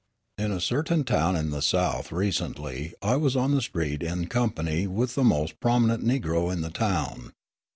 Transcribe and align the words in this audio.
In 0.39 0.51
a 0.51 0.59
certain 0.59 1.03
town 1.03 1.35
in 1.35 1.51
the 1.51 1.61
South, 1.61 2.11
recently, 2.11 2.95
I 3.03 3.17
was 3.17 3.35
on 3.35 3.53
the 3.53 3.61
street 3.61 4.01
in 4.01 4.25
company 4.25 4.87
with 4.87 5.13
the 5.13 5.23
most 5.23 5.59
prominent 5.59 6.03
Negro 6.03 6.51
in 6.51 6.61
the 6.61 6.71
town. 6.71 7.33